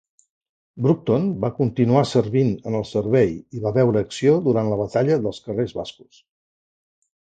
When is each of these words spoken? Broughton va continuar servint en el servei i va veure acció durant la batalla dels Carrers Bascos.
Broughton 0.85 1.25
va 1.43 1.51
continuar 1.59 2.01
servint 2.11 2.49
en 2.71 2.77
el 2.79 2.87
servei 2.93 3.35
i 3.59 3.61
va 3.67 3.75
veure 3.77 4.03
acció 4.07 4.35
durant 4.49 4.73
la 4.73 4.81
batalla 4.81 5.19
dels 5.27 5.43
Carrers 5.49 5.77
Bascos. 5.83 6.23